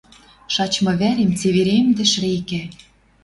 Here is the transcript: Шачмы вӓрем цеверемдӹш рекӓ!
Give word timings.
Шачмы 0.53 0.93
вӓрем 0.99 1.31
цеверемдӹш 1.39 2.11
рекӓ! 2.21 2.63